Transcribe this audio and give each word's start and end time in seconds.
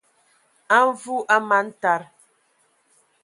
A 0.77 0.77
Mvu 0.87 1.15
a 1.35 1.37
man 1.49 1.67
taa, 1.81 2.01